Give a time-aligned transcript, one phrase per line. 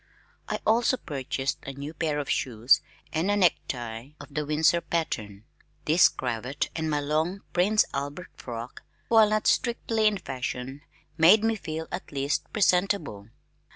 [0.49, 2.81] I also purchased a new pair of shoes
[3.13, 5.43] and a necktie of the Windsor pattern.
[5.85, 10.81] This cravat and my long Prince Albert frock, while not strictly in fashion,
[11.19, 13.27] made me feel at least presentable.